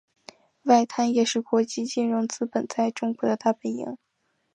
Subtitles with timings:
[0.63, 3.95] 外滩也是国际金融资本在中国的大本营。